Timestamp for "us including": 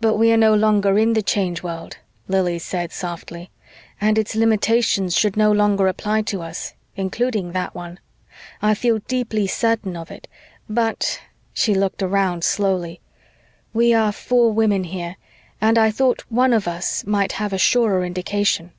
6.42-7.52